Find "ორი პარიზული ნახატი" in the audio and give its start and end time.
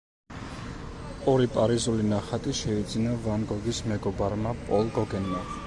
1.33-2.55